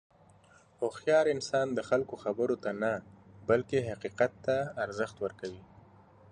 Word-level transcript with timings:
هوښیار 0.79 1.25
انسان 1.35 1.67
د 1.73 1.79
خلکو 1.89 2.15
خبرو 2.23 2.55
ته 2.63 2.71
نه، 2.81 2.93
بلکې 3.49 3.87
حقیقت 3.89 4.31
ته 4.45 4.55
ارزښت 4.85 5.15
ورکوي. 5.25 5.63